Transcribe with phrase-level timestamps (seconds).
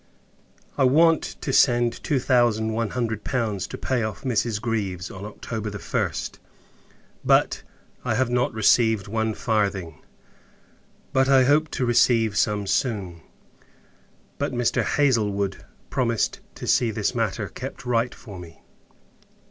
[0.79, 4.59] I want to send two thousand one hundred pounds, to pay off Mrs.
[4.59, 6.39] Greaves, on October 1st.
[7.23, 7.61] But,
[8.03, 10.01] I have not received one farthing;
[11.13, 13.21] but, I hope to receive some soon.
[14.39, 14.83] But Mr.
[14.83, 18.63] Haslewood promised to see this matter kept right for me.